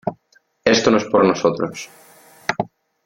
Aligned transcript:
esto 0.65 0.89
no 0.89 0.97
es 0.97 1.03
por 1.05 1.23
nosotros 1.23 1.87